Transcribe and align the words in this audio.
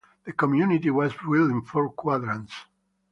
The 0.23 0.31
community 0.33 0.89
was 0.89 1.13
built 1.13 1.51
in 1.51 1.61
four 1.61 1.87
quadrants. 1.91 2.51